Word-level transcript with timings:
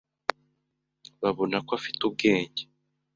Babona 1.21 1.57
ko 1.65 1.71
afite 1.79 1.99
ubwenge. 2.09 2.63